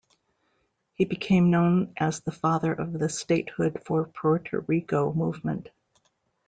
[0.95, 5.69] He became known as the father of the statehood for Puerto Rico movement.